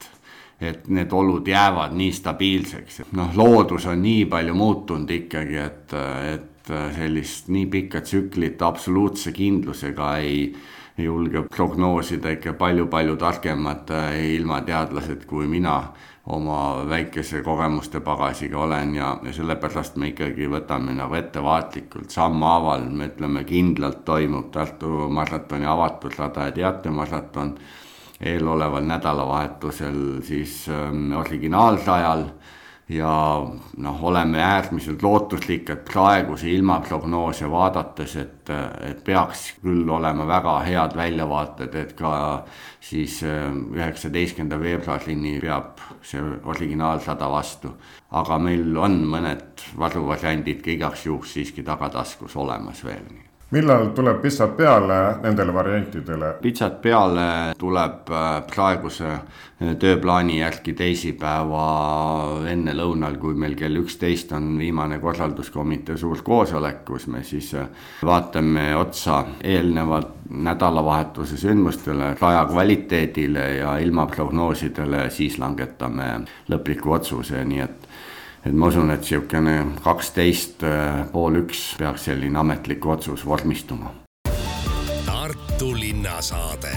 et 0.63 0.89
need 0.89 1.13
olud 1.13 1.49
jäävad 1.49 1.95
nii 1.99 2.13
stabiilseks, 2.13 3.03
noh, 3.19 3.33
loodus 3.37 3.87
on 3.91 4.03
nii 4.03 4.27
palju 4.31 4.55
muutunud 4.55 5.11
ikkagi, 5.11 5.59
et, 5.59 5.97
et 6.35 6.73
sellist 6.97 7.51
nii 7.51 7.67
pikka 7.67 8.01
tsüklit 8.07 8.63
absoluutse 8.63 9.33
kindlusega 9.35 10.17
ei 10.23 10.53
julge 10.99 11.43
prognoosida 11.49 12.37
ikka 12.37 12.53
palju-palju 12.61 13.17
targemad 13.17 13.91
ilmateadlased 14.37 15.25
kui 15.27 15.47
mina 15.51 15.77
oma 16.27 16.85
väikese 16.89 17.43
kogemuste 17.43 18.01
pagasiga 18.01 18.59
olen 18.59 18.95
ja, 18.95 19.17
ja 19.23 19.33
sellepärast 19.35 19.97
me 19.99 20.13
ikkagi 20.13 20.47
võtame 20.51 20.95
nagu 20.95 21.17
ettevaatlikult 21.19 22.15
sammhaaval, 22.15 22.87
me 22.91 23.09
ütleme 23.11 23.43
kindlalt 23.49 24.05
toimub 24.05 24.53
Tartu 24.55 25.09
maratoni 25.11 25.67
avatud 25.67 26.15
rada 26.19 26.47
ja 26.47 26.55
teatemaraton 26.61 27.57
eeloleval 28.23 28.85
nädalavahetusel 28.87 30.23
siis 30.23 30.67
ähm, 30.69 31.13
originaalsajal 31.19 32.27
ja 32.89 33.47
noh, 33.77 34.05
oleme 34.05 34.43
äärmiselt 34.43 35.03
lootuslikud 35.03 35.85
praeguse 35.93 36.51
ilmaprognoose 36.51 37.51
vaadates, 37.51 38.17
et, 38.17 38.53
et 38.81 39.05
peaks 39.05 39.47
küll 39.63 39.89
olema 39.91 40.27
väga 40.29 40.59
head 40.67 40.97
väljavaated, 40.97 41.75
et 41.75 41.97
ka 41.99 42.13
siis 42.81 43.23
ähm, 43.23 43.65
üheksateistkümnenda 43.75 44.61
veebruarini 44.61 45.39
peab 45.41 45.83
see 46.03 46.23
originaalsada 46.45 47.31
vastu. 47.31 47.75
aga 48.11 48.39
meil 48.39 48.77
on 48.77 48.99
mõned 49.09 49.67
varuvariandid 49.79 50.61
ka 50.65 50.71
igaks 50.71 51.07
juhuks 51.07 51.33
siiski 51.39 51.63
tagataskus 51.63 52.37
olemas 52.37 52.85
veel 52.85 53.32
millal 53.53 53.91
tuleb 53.97 54.21
pitsat 54.23 54.57
peale 54.57 54.99
nendele 55.23 55.55
variantidele? 55.55 56.35
pitsat 56.43 56.81
peale 56.83 57.27
tuleb 57.59 58.11
äh, 58.11 58.29
praeguse 58.49 59.09
äh, 59.13 59.75
tööplaani 59.81 60.39
järgi 60.41 60.73
teisipäeva 60.79 61.67
enne 62.49 62.75
lõunal, 62.77 63.19
kui 63.21 63.37
meil 63.39 63.57
kell 63.59 63.77
üksteist 63.83 64.33
on 64.37 64.55
viimane 64.59 64.99
korralduskomitee 65.03 65.99
suur 66.01 66.25
koosolek, 66.25 66.83
kus 66.89 67.07
me 67.13 67.23
siis 67.29 67.53
äh, 67.59 67.69
vaatame 68.09 68.71
otsa 68.77 69.23
eelnevat 69.45 70.19
nädalavahetuse 70.33 71.37
sündmustele, 71.37 72.15
raja 72.21 72.47
kvaliteedile 72.49 73.49
ja 73.59 73.77
ilmaprognoosidele, 73.85 75.11
siis 75.11 75.37
langetame 75.39 76.23
lõpliku 76.49 76.97
otsuse, 76.97 77.45
nii 77.45 77.65
et 77.67 77.89
et 78.47 78.53
ma 78.53 78.67
usun, 78.67 78.91
et 78.91 79.01
niisugune 79.01 79.57
kaksteist 79.85 80.65
äh, 80.67 81.05
pool 81.13 81.43
üks 81.45 81.73
peaks 81.79 82.09
selline 82.11 82.39
ametlik 82.39 82.87
otsus 82.87 83.27
vormistuma. 83.27 83.95
Tartu 85.07 85.75
linnasaade 85.79 86.77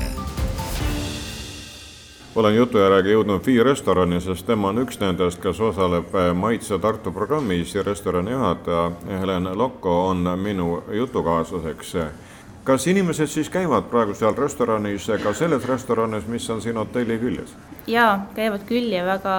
olen 2.36 2.56
jutujärjega 2.56 3.10
jõudnud 3.10 3.44
Fi 3.44 3.64
restorani, 3.64 4.20
sest 4.22 4.46
tema 4.46 4.70
on 4.74 4.82
üks 4.84 5.00
nendest, 5.00 5.40
kes 5.44 5.60
osaleb 5.70 6.16
äh, 6.16 6.34
Maitse 6.36 6.80
Tartu 6.80 7.12
programmis 7.16 7.76
ja 7.76 7.84
restorani 7.84 8.36
juhataja 8.36 8.92
Helen 9.22 9.50
Lokko 9.58 9.94
on 10.10 10.28
minu 10.40 10.84
jutukaaslaseks 10.92 11.96
kas 12.66 12.88
inimesed 12.90 13.30
siis 13.30 13.50
käivad 13.54 13.86
praegu 13.92 14.16
seal 14.18 14.34
restoranis, 14.38 15.06
ka 15.24 15.34
selles 15.38 15.66
restoranis, 15.70 16.26
mis 16.28 16.48
on 16.50 16.62
siin 16.64 16.80
hotelli 16.82 17.18
küljes? 17.22 17.54
jaa, 17.88 18.26
käivad 18.36 18.66
küll 18.66 18.90
ja 18.94 19.04
väga, 19.06 19.36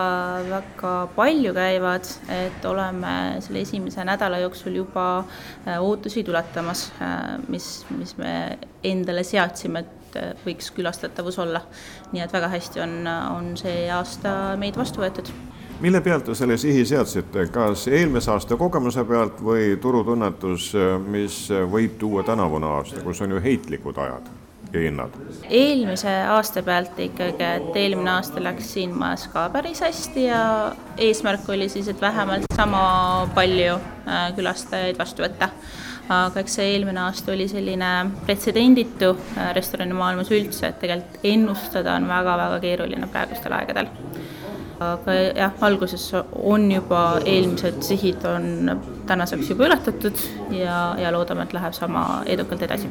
väga 0.50 0.92
palju 1.16 1.54
käivad, 1.56 2.06
et 2.30 2.68
oleme 2.70 3.16
selle 3.42 3.64
esimese 3.66 4.04
nädala 4.06 4.38
jooksul 4.44 4.78
juba 4.78 5.06
äh, 5.18 5.80
ootusi 5.82 6.22
tuletamas, 6.24 6.86
äh, 7.02 7.34
mis, 7.48 7.70
mis 7.98 8.14
me 8.20 8.58
endale 8.86 9.26
seadsime, 9.26 9.82
et 9.82 10.20
äh, 10.22 10.32
võiks 10.46 10.70
külastatavus 10.76 11.40
olla. 11.42 11.64
nii 12.12 12.22
et 12.22 12.32
väga 12.32 12.48
hästi 12.54 12.80
on, 12.86 12.96
on 13.10 13.52
see 13.58 13.88
aasta 13.90 14.54
meid 14.60 14.78
vastu 14.78 15.02
võetud 15.02 15.34
mille 15.80 16.00
pealt 16.00 16.24
te 16.24 16.34
selle 16.34 16.56
sihi 16.60 16.84
seadsite, 16.88 17.46
kas 17.52 17.86
eelmise 17.88 18.30
aasta 18.32 18.56
kogemuse 18.56 19.04
pealt 19.04 19.42
või 19.44 19.76
turutunnetus, 19.80 20.72
mis 21.06 21.46
võib 21.70 21.98
tuua 22.00 22.24
tänavune 22.26 22.68
aasta, 22.78 23.02
kus 23.04 23.20
on 23.24 23.36
ju 23.36 23.42
heitlikud 23.44 23.98
ajad? 24.06 24.34
ja 24.72 24.80
hinnad? 24.80 25.10
eelmise 25.50 26.10
aasta 26.32 26.62
pealt 26.62 26.98
ikkagi, 26.98 27.44
et 27.44 27.76
eelmine 27.76 28.10
aasta 28.16 28.42
läks 28.42 28.72
siin 28.74 28.94
majas 28.98 29.28
ka 29.32 29.48
päris 29.54 29.80
hästi 29.84 30.24
ja 30.26 30.40
eesmärk 30.98 31.48
oli 31.54 31.68
siis, 31.68 31.88
et 31.88 32.00
vähemalt 32.00 32.48
sama 32.56 33.28
palju 33.34 33.76
äh, 33.76 34.30
külastajaid 34.36 34.98
vastu 34.98 35.22
võtta. 35.22 35.50
aga 36.08 36.40
eks 36.42 36.58
see 36.58 36.72
eelmine 36.72 37.00
aasta 37.02 37.32
oli 37.32 37.48
selline 37.50 37.92
pretsedenditu 38.26 39.12
äh, 39.14 39.52
restoranimaailmas 39.54 40.32
üldse, 40.34 40.72
et 40.72 40.80
tegelikult 40.82 41.30
ennustada 41.34 41.94
on 42.00 42.08
väga-väga 42.10 42.60
keeruline 42.64 43.12
praegustel 43.12 43.54
aegadel 43.60 43.92
aga 44.80 45.12
jah, 45.36 45.52
alguses 45.60 46.10
on 46.36 46.70
juba 46.72 47.20
eelmised 47.24 47.82
sihid 47.82 48.24
on 48.28 48.80
tänaseks 49.06 49.50
juba 49.50 49.68
ületatud 49.68 50.18
ja, 50.50 50.94
ja 50.98 51.12
loodame, 51.12 51.46
et 51.46 51.54
läheb 51.56 51.76
sama 51.76 52.22
edukalt 52.26 52.62
edasi. 52.66 52.90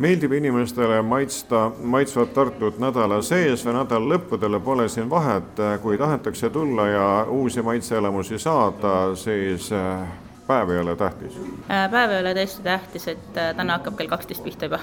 Meeldib 0.00 0.32
inimestele 0.32 1.02
maitsta 1.02 1.70
maitsvat 1.82 2.32
Tartut 2.32 2.78
nädala 2.80 3.18
sees 3.22 3.66
või 3.66 3.74
nädala 3.76 4.14
lõppudele, 4.14 4.60
pole 4.64 4.88
siin 4.88 5.10
vahet, 5.10 5.60
kui 5.82 5.98
tahetakse 6.00 6.50
tulla 6.50 6.86
ja 6.88 7.06
uusi 7.28 7.62
maitseelamusi 7.62 8.38
saada, 8.38 9.14
siis 9.14 9.68
äh, 9.76 10.08
päev 10.46 10.72
ei 10.72 10.80
ole 10.80 10.96
tähtis? 10.96 11.36
Äh, 11.68 11.84
päev 11.90 12.16
ei 12.16 12.24
ole 12.24 12.34
tõesti 12.38 12.64
tähtis, 12.64 13.08
et 13.12 13.36
äh, 13.36 13.52
täna 13.56 13.76
hakkab 13.76 14.00
kell 14.00 14.08
kaksteist 14.08 14.44
pihta 14.46 14.70
juba 14.70 14.80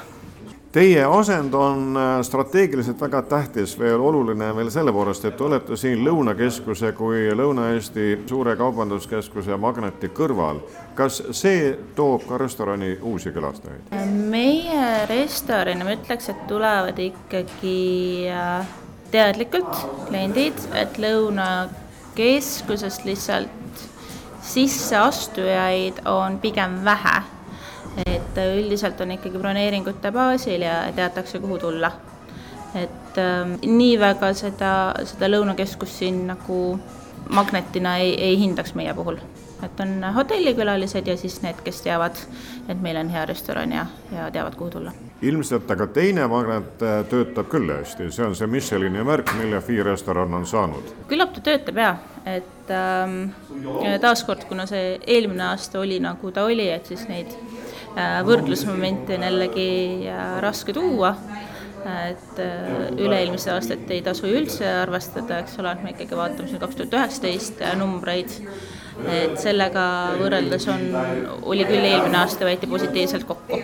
Teie 0.72 1.06
asend 1.06 1.54
on 1.54 1.98
äh, 1.98 2.22
strateegiliselt 2.22 3.02
väga 3.02 3.22
tähtis, 3.22 3.80
veel 3.80 4.00
oluline 4.04 4.56
veel 4.56 4.70
selle 4.72 4.92
poolest, 4.92 5.26
et 5.26 5.38
te 5.40 5.44
olete 5.48 5.78
siin 5.80 6.04
Lõunakeskuse 6.04 6.92
kui 6.98 7.30
Lõuna-Eesti 7.40 8.28
suure 8.28 8.56
kaubanduskeskuse 8.60 9.58
Magneti 9.58 10.10
kõrval. 10.12 10.60
kas 10.96 11.24
see 11.32 11.78
toob 11.96 12.28
ka 12.28 12.38
restorani 12.38 12.98
uusi 13.02 13.32
külastajaid? 13.32 13.82
meie 14.28 15.06
restorani, 15.08 15.84
ma 15.88 15.92
ütleks, 15.96 16.30
et 16.34 16.48
tulevad 16.52 17.00
ikkagi 17.00 18.28
äh, 18.28 18.68
teadlikult 19.12 19.88
kliendid, 20.10 20.60
et 20.76 21.00
Lõunakeskusest 21.00 23.06
lihtsalt 23.08 23.50
sisseastujaid 24.44 26.04
on 26.12 26.40
pigem 26.44 26.84
vähe 26.84 27.37
et 28.06 28.38
üldiselt 28.60 29.02
on 29.02 29.12
ikkagi 29.16 29.40
broneeringute 29.40 30.12
baasil 30.12 30.62
ja 30.62 30.84
teatakse, 30.96 31.40
kuhu 31.40 31.58
tulla. 31.60 31.92
et 32.76 33.18
äh, 33.18 33.58
nii 33.66 34.00
väga 34.00 34.34
seda, 34.34 34.72
seda 35.06 35.30
lõunakeskust 35.32 36.04
siin 36.04 36.26
nagu 36.28 36.80
magnetina 37.30 37.98
ei, 37.98 38.14
ei 38.24 38.40
hindaks 38.40 38.74
meie 38.76 38.94
puhul. 38.94 39.18
et 39.64 39.80
on 39.80 40.04
hotellikülalised 40.16 41.08
ja 41.08 41.18
siis 41.18 41.40
need, 41.42 41.58
kes 41.66 41.82
teavad, 41.82 42.20
et 42.70 42.82
meil 42.82 42.98
on 42.98 43.10
hea 43.10 43.26
restoran 43.26 43.72
ja, 43.72 43.86
ja 44.12 44.28
teavad, 44.32 44.56
kuhu 44.56 44.70
tulla. 44.70 44.92
ilmselt 45.22 45.72
aga 45.72 45.88
teine 45.88 46.28
magnet 46.28 46.84
äh, 46.86 47.00
töötab 47.10 47.50
küll 47.50 47.72
hästi, 47.74 48.12
see 48.12 48.26
on 48.26 48.36
see 48.36 48.48
Michelini 48.48 49.04
märk, 49.04 49.34
mille 49.40 49.62
Fi 49.62 49.82
restoran 49.84 50.34
on 50.34 50.46
saanud. 50.46 50.94
küllap 51.08 51.34
ta 51.34 51.42
töötab 51.50 51.82
jaa, 51.82 51.96
et 52.26 52.70
ähm, 52.70 53.32
taaskord, 54.02 54.46
kuna 54.46 54.68
see 54.70 55.00
eelmine 55.08 55.50
aasta 55.50 55.80
oli 55.80 56.00
nagu 56.00 56.32
ta 56.32 56.46
oli, 56.46 56.70
et 56.70 56.86
siis 56.86 57.08
neid 57.10 57.34
võrdlusmomente 58.28 59.18
on 59.18 59.26
jällegi 59.28 59.70
äh, 60.12 60.38
raske 60.44 60.74
tuua, 60.76 61.14
et 61.88 62.42
äh, 62.44 62.90
üle-eelmist 62.98 63.50
aastat 63.54 63.90
ei 63.94 64.02
tasu 64.06 64.30
üldse 64.30 64.68
arvestada, 64.84 65.42
eks 65.44 65.58
ole, 65.62 65.74
et 65.74 65.86
me 65.86 65.94
ikkagi 65.96 66.20
vaatame 66.20 66.50
siin 66.50 66.62
kaks 66.62 66.80
tuhat 66.80 66.98
üheksateist 67.00 67.64
numbreid, 67.80 68.34
et 69.14 69.38
sellega 69.42 69.86
võrreldes 70.18 70.68
on, 70.74 70.88
oli 71.44 71.66
küll 71.70 71.86
eelmine 71.86 72.22
aasta, 72.24 72.48
võeti 72.48 72.70
positiivselt 72.70 73.28
kokku. 73.30 73.62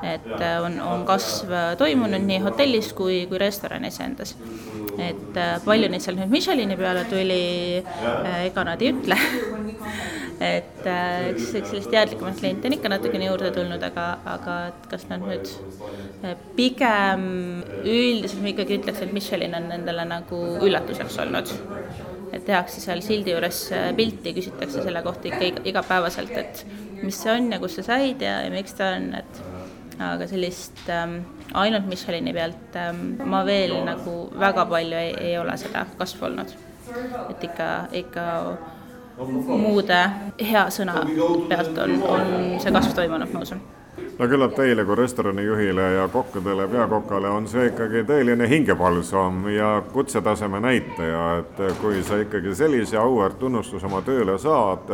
et 0.00 0.30
on, 0.64 0.78
on 0.80 1.02
kasv 1.04 1.50
toimunud 1.78 2.24
nii 2.24 2.38
hotellis 2.40 2.94
kui, 2.96 3.26
kui 3.28 3.38
restoranis 3.38 4.00
endas 4.00 4.32
et 5.08 5.42
palju 5.64 5.90
neid 5.90 6.04
seal 6.04 6.18
nüüd 6.20 6.32
Michelini 6.32 6.76
peale 6.78 7.06
tuli, 7.10 7.42
ega 8.46 8.66
nad 8.68 8.82
ei 8.82 8.94
ütle 8.94 9.18
et 10.40 10.86
äh, 10.88 11.26
eks, 11.30 11.50
eks 11.58 11.68
sellist 11.68 11.90
teadlikumat 11.92 12.38
kliente 12.40 12.68
on 12.68 12.74
ikka 12.76 12.88
natukene 12.88 13.26
juurde 13.28 13.50
tulnud, 13.52 13.82
aga, 13.84 14.06
aga 14.34 14.54
et 14.70 14.86
kas 14.88 15.04
nad 15.10 15.20
nüüd 15.20 15.50
äh, 16.24 16.32
pigem 16.56 17.26
üldiselt 17.84 18.40
ma 18.40 18.52
ikkagi 18.54 18.78
ütleks, 18.80 19.02
et 19.04 19.12
Michelin 19.16 19.58
on 19.58 19.68
nendele 19.74 20.06
nagu 20.08 20.40
üllatuseks 20.64 21.20
olnud. 21.26 21.52
et 22.30 22.44
tehakse 22.46 22.80
seal 22.80 23.02
sildi 23.04 23.34
juures 23.34 23.60
äh, 23.76 23.90
pilti, 23.98 24.32
küsitakse 24.36 24.84
selle 24.86 25.02
kohta 25.04 25.28
ikka 25.28 25.64
igapäevaselt, 25.68 26.32
et 26.38 26.64
mis 27.02 27.20
see 27.20 27.32
on 27.34 27.52
ja 27.52 27.60
kus 27.60 27.76
sa 27.80 27.88
said 27.92 28.22
ja, 28.24 28.40
ja 28.46 28.52
miks 28.54 28.78
ta 28.78 28.94
on, 28.96 29.10
et 29.20 29.42
aga 30.00 30.26
sellist 30.26 30.88
ähm, 30.88 31.20
ainult 31.54 31.86
Michelini 31.86 32.32
pealt 32.32 32.76
ähm, 32.76 33.16
ma 33.28 33.42
veel 33.46 33.74
nagu 33.84 34.16
väga 34.40 34.66
palju 34.70 34.96
ei, 34.96 35.14
ei 35.30 35.38
ole 35.38 35.56
seda 35.60 35.84
kasvu 35.98 36.30
olnud. 36.30 36.54
et 37.30 37.44
ikka, 37.44 37.66
ikka 37.92 38.22
muude 39.46 39.98
hea 40.40 40.64
sõna 40.72 41.04
pealt 41.48 41.78
on, 41.84 42.00
on 42.02 42.32
see 42.62 42.72
kasv 42.72 42.96
toimunud, 42.96 43.32
ma 43.34 43.44
usun. 43.44 43.60
No 44.20 44.26
küllap 44.28 44.52
teile 44.56 44.84
kui 44.84 44.96
restoranijuhile 44.96 45.84
ja 45.94 46.06
kokkadele, 46.12 46.66
peakokale 46.68 47.28
on 47.32 47.46
see 47.48 47.70
ikkagi 47.70 48.02
tõeline 48.08 48.48
hingepalsam 48.48 49.46
ja 49.52 49.70
kutsetaseme 49.92 50.60
näitaja, 50.60 51.24
et 51.40 51.62
kui 51.80 52.02
sa 52.04 52.18
ikkagi 52.20 52.54
sellise 52.56 52.98
auväärt 53.00 53.38
tunnustuse 53.40 53.88
oma 53.88 54.02
tööle 54.04 54.36
saad, 54.40 54.92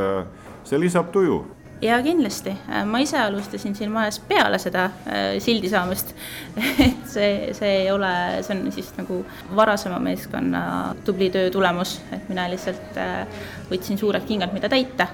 see 0.67 0.79
lisab 0.83 1.11
tuju 1.15 1.41
ja 1.81 1.99
kindlasti, 2.03 2.51
äh, 2.71 2.85
ma 2.89 2.99
ise 3.05 3.19
alustasin 3.21 3.75
siin 3.77 3.91
majas 3.93 4.19
peale 4.29 4.59
seda 4.59 4.85
äh, 4.85 5.37
sildi 5.43 5.69
saamist. 5.69 6.15
Et 6.87 7.05
see, 7.11 7.53
see 7.57 7.73
ei 7.83 7.91
ole, 7.93 8.11
see 8.47 8.57
on 8.57 8.73
siis 8.73 8.93
nagu 8.97 9.21
varasema 9.57 9.99
meeskonna 10.03 10.63
tubli 11.05 11.31
töö 11.31 11.51
tulemus, 11.51 11.99
et 12.13 12.29
mina 12.33 12.49
lihtsalt 12.53 13.01
äh, 13.01 13.47
võtsin 13.71 14.01
suured 14.01 14.27
kingad, 14.29 14.55
mida 14.57 14.73
täita. 14.73 15.09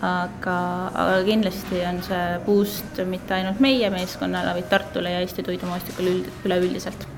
aga, 0.00 0.52
aga 0.96 1.16
kindlasti 1.26 1.82
on 1.84 1.98
see 2.06 2.38
boost 2.46 3.02
mitte 3.04 3.36
ainult 3.36 3.60
meie 3.60 3.90
meeskonnale, 3.92 4.56
vaid 4.56 4.70
Tartule 4.72 5.12
ja 5.12 5.20
Eesti 5.20 5.44
toidumaastikule 5.44 6.14
üld, 6.14 6.30
üleüldiselt 6.48 7.09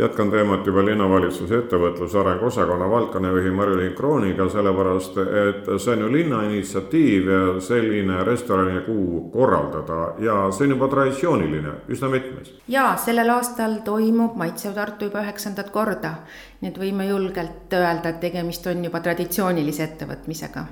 jätkan 0.00 0.30
teemat 0.30 0.66
juba 0.66 0.82
linnavalitsuse 0.84 1.58
ettevõtluse 1.58 2.18
arengu 2.20 2.46
osakonna 2.48 2.88
valdkonnajuhi 2.90 3.50
Marilyn 3.50 3.92
Krooniga, 3.94 4.48
sellepärast 4.48 5.18
et 5.20 5.70
see 5.76 5.92
on 5.94 6.04
ju 6.06 6.12
linna 6.12 6.42
initsiatiiv 6.48 7.30
selline 7.60 8.24
restoranikuu 8.24 9.28
korraldada 9.32 10.00
ja 10.24 10.36
see 10.50 10.68
on 10.68 10.76
juba 10.76 10.88
traditsiooniline, 10.88 11.74
üsna 11.92 12.08
mitmes. 12.12 12.54
ja 12.68 12.94
sellel 12.96 13.30
aastal 13.36 13.80
toimub 13.84 14.36
Maitsev 14.40 14.74
Tartu 14.74 15.10
juba 15.10 15.24
üheksandat 15.24 15.72
korda, 15.74 16.14
nii 16.60 16.72
et 16.72 16.78
võime 16.80 17.08
julgelt 17.08 17.74
öelda, 17.76 18.14
et 18.14 18.20
tegemist 18.20 18.66
on 18.72 18.84
juba 18.84 19.02
traditsioonilise 19.04 19.84
ettevõtmisega 19.84 20.64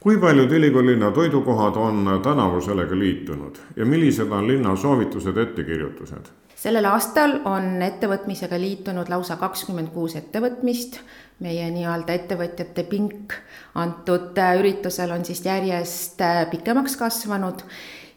kui 0.00 0.16
paljud 0.16 0.52
ülikoolina 0.52 1.10
toidukohad 1.12 1.76
on 1.76 2.20
tänavu 2.24 2.60
sellega 2.60 2.98
liitunud 2.98 3.58
ja 3.76 3.86
millised 3.86 4.32
on 4.32 4.48
linna 4.48 4.76
soovitused, 4.76 5.36
ettekirjutused? 5.36 6.32
Sellel 6.60 6.84
aastal 6.90 7.38
on 7.48 7.80
ettevõtmisega 7.82 8.58
liitunud 8.60 9.08
lausa 9.08 9.38
kakskümmend 9.40 9.94
kuus 9.94 10.16
ettevõtmist. 10.20 11.00
meie 11.40 11.70
nii-öelda 11.72 12.12
ettevõtjate 12.12 12.82
pink 12.84 13.32
antud 13.74 14.36
üritusel 14.58 15.10
on 15.14 15.24
siis 15.24 15.40
järjest 15.44 16.20
pikemaks 16.50 16.96
kasvanud. 17.00 17.64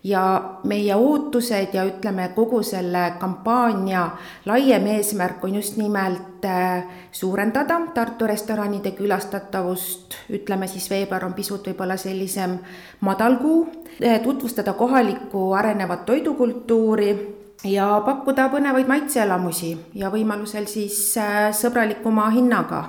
Ja 0.04 0.24
meie 0.68 0.96
ootused 0.96 1.72
ja 1.74 1.86
ütleme, 1.88 2.26
kogu 2.36 2.60
selle 2.68 3.14
kampaania 3.20 4.10
laiem 4.46 4.88
eesmärk 4.98 5.46
on 5.48 5.56
just 5.56 5.78
nimelt 5.78 6.44
äh, 6.46 6.84
suurendada 7.12 7.78
Tartu 7.94 8.28
restoranide 8.28 8.92
külastatavust, 8.92 10.18
ütleme 10.30 10.68
siis 10.68 10.90
veebruar 10.92 11.24
on 11.24 11.34
pisut 11.34 11.70
võib-olla 11.72 11.96
sellisem 11.98 12.58
madal 13.00 13.40
kuu, 13.40 13.62
äh, 14.04 14.20
tutvustada 14.20 14.74
kohalikku 14.74 15.54
arenevat 15.54 16.06
toidukultuuri 16.06 17.43
ja 17.64 18.02
pakkuda 18.06 18.50
põnevaid 18.52 18.88
maitseelamusi 18.88 19.74
ja 19.96 20.12
võimalusel 20.14 20.68
siis 20.68 21.00
äh, 21.18 21.50
sõbralikuma 21.56 22.30
hinnaga, 22.36 22.84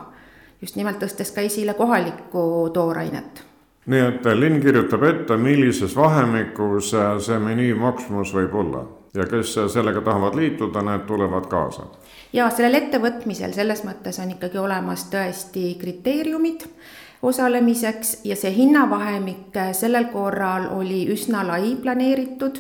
just 0.63 0.77
nimelt 0.77 1.01
tõstes 1.03 1.31
ka 1.35 1.45
esile 1.47 1.75
kohalikku 1.79 2.71
toorainet. 2.75 3.45
Nii 3.87 4.01
et 4.01 4.27
linn 4.39 4.63
kirjutab 4.65 5.03
ette, 5.05 5.37
millises 5.37 5.93
vahemikus 5.97 6.95
see 7.27 7.39
menüü 7.39 7.75
maksumus 7.77 8.33
võib 8.33 8.55
olla. 8.57 8.87
Ja 9.15 9.27
kes 9.31 9.53
sellega 9.71 10.01
tahavad 10.03 10.35
liituda, 10.35 10.83
need 10.83 11.05
tulevad 11.07 11.47
kaasa. 11.47 11.85
ja 12.33 12.49
sellel 12.51 12.75
ettevõtmisel 12.81 13.53
selles 13.55 13.85
mõttes 13.85 14.19
on 14.19 14.33
ikkagi 14.35 14.59
olemas 14.59 15.05
tõesti 15.13 15.77
kriteeriumid 15.79 16.65
osalemiseks 17.23 18.25
ja 18.25 18.37
see 18.37 18.51
hinnavahemik 18.57 19.55
sellel 19.73 20.09
korral 20.13 20.67
oli 20.77 21.05
üsna 21.13 21.45
lai 21.47 21.77
planeeritud 21.83 22.59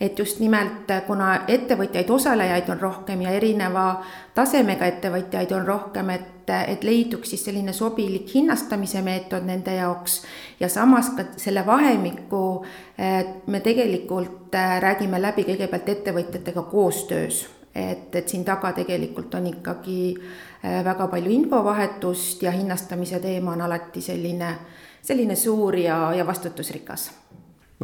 et 0.00 0.18
just 0.18 0.40
nimelt 0.40 0.90
kuna 1.06 1.44
ettevõtjaid, 1.48 2.10
osalejaid 2.10 2.68
on 2.68 2.80
rohkem 2.80 3.22
ja 3.22 3.30
erineva 3.30 3.86
tasemega 4.34 4.86
ettevõtjaid 4.90 5.52
on 5.54 5.66
rohkem, 5.66 6.10
et, 6.10 6.50
et 6.50 6.84
leiduks 6.84 7.30
siis 7.30 7.44
selline 7.46 7.72
sobilik 7.72 8.28
hinnastamise 8.34 9.02
meetod 9.02 9.46
nende 9.46 9.76
jaoks. 9.78 10.22
Ja 10.60 10.68
samas 10.68 11.12
ka 11.16 11.28
selle 11.36 11.66
vahemiku 11.66 12.64
me 13.46 13.60
tegelikult 13.60 14.54
äh, 14.54 14.78
räägime 14.82 15.22
läbi 15.22 15.46
kõigepealt 15.46 15.88
ettevõtjatega 15.96 16.62
koostöös. 16.70 17.44
Et, 17.74 18.14
et 18.14 18.28
siin 18.30 18.44
taga 18.46 18.70
tegelikult 18.72 19.34
on 19.34 19.48
ikkagi 19.50 20.14
äh, 20.14 20.84
väga 20.84 21.08
palju 21.10 21.30
infovahetust 21.30 22.42
ja 22.42 22.54
hinnastamise 22.54 23.18
teema 23.20 23.56
on 23.56 23.66
alati 23.66 24.02
selline, 24.02 24.54
selline 25.02 25.34
suur 25.36 25.74
ja, 25.78 25.98
ja 26.14 26.26
vastutusrikas 26.26 27.10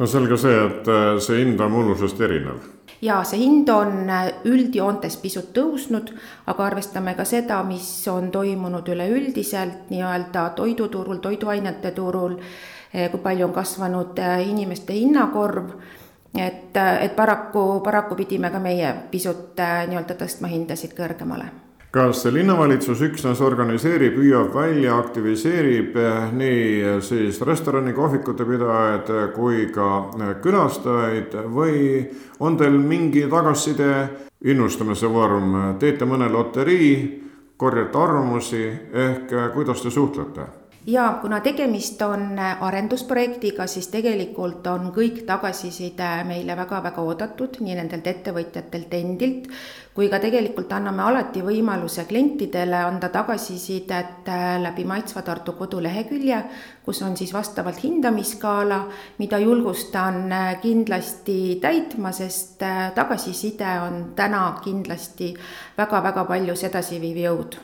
no 0.01 0.07
selge 0.09 0.37
see, 0.41 0.57
et 0.65 0.87
äh, 0.89 1.15
see 1.21 1.43
hind 1.43 1.61
on 1.61 1.71
mullusest 1.71 2.21
erinev. 2.25 2.65
ja 3.05 3.21
see 3.27 3.43
hind 3.43 3.69
on 3.69 4.09
äh, 4.09 4.27
üldjoontes 4.49 5.19
pisut 5.21 5.51
tõusnud, 5.53 6.11
aga 6.49 6.67
arvestame 6.71 7.13
ka 7.17 7.25
seda, 7.25 7.61
mis 7.67 7.87
on 8.09 8.31
toimunud 8.33 8.89
üleüldiselt 8.89 9.93
nii-öelda 9.93 10.49
toiduturul, 10.57 11.21
toiduainete 11.21 11.93
turul, 11.97 12.37
äh, 12.41 13.09
kui 13.13 13.21
palju 13.21 13.49
on 13.49 13.57
kasvanud 13.57 14.21
inimeste 14.47 14.97
hinnakorv 14.97 15.73
et, 16.33 16.77
et 16.77 17.15
paraku, 17.15 17.65
paraku 17.85 18.17
pidime 18.23 18.49
ka 18.49 18.59
meie 18.63 18.95
pisut 19.11 19.59
nii-öelda 19.61 20.17
tõstma 20.17 20.49
hindasid 20.49 20.97
kõrgemale 20.97 21.51
kas 21.91 22.23
linnavalitsus 22.31 23.01
üksnes 23.03 23.41
organiseerib, 23.43 24.15
püüab 24.15 24.53
välja, 24.55 24.95
aktiviseerib 25.01 25.97
eh, 25.99 26.29
nii 26.39 26.61
eh, 26.79 26.99
siis 27.03 27.41
restorani, 27.47 27.91
kohvikute 27.93 28.47
pidajaid 28.47 29.11
eh, 29.11 29.25
kui 29.35 29.65
ka 29.75 29.89
külastajaid 30.43 31.35
või 31.51 32.05
on 32.39 32.55
teil 32.57 32.79
mingi 32.79 33.25
tagasiside, 33.31 33.91
innustamise 34.47 35.11
vorm, 35.11 35.75
teete 35.83 36.07
mõne 36.07 36.31
loterii, 36.31 36.95
korjate 37.61 37.99
arvamusi 37.99 38.63
ehk 39.05 39.35
kuidas 39.53 39.83
te 39.83 39.91
suhtlete? 39.93 40.60
Ja 40.85 41.19
kuna 41.21 41.39
tegemist 41.39 42.01
on 42.01 42.39
arendusprojektiga, 42.39 43.67
siis 43.67 43.87
tegelikult 43.93 44.65
on 44.67 44.89
kõik 44.95 45.21
tagasiside 45.27 46.09
meile 46.25 46.55
väga-väga 46.57 47.03
oodatud, 47.05 47.59
nii 47.61 47.77
nendelt 47.77 48.07
ettevõtjatelt 48.09 48.93
endilt, 48.97 49.47
kui 49.93 50.09
ka 50.09 50.21
tegelikult 50.23 50.71
anname 50.73 51.03
alati 51.03 51.43
võimaluse 51.45 52.07
klientidele 52.09 52.79
anda 52.87 53.11
tagasisidet 53.13 54.29
äh, 54.31 54.57
läbi 54.63 54.85
Maitsva 54.87 55.21
Tartu 55.21 55.53
kodulehekülje, 55.59 56.43
kus 56.85 57.01
on 57.05 57.17
siis 57.17 57.33
vastavalt 57.33 57.83
hindamisskaala, 57.83 58.85
mida 59.19 59.37
julgustan 59.43 60.23
äh, 60.31 60.53
kindlasti 60.63 61.59
täitma, 61.61 62.13
sest 62.15 62.63
äh, 62.65 62.87
tagasiside 62.95 63.75
on 63.85 64.05
täna 64.15 64.47
kindlasti 64.63 65.35
väga-väga 65.77 66.25
paljus 66.25 66.65
edasiviiv 66.71 67.27
jõud 67.27 67.61